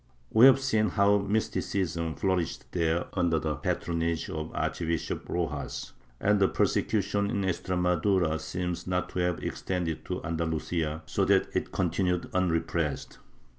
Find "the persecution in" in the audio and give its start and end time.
6.39-7.41